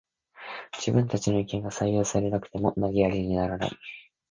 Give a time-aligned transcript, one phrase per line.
[0.71, 3.71] 自分たちの意見が採用されなくても投げやりにならない